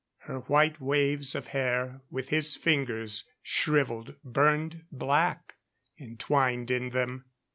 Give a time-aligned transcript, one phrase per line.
[0.21, 5.57] Her white waves of hair, with his fingers, shriveled, burned black,
[5.99, 7.25] entwined in them.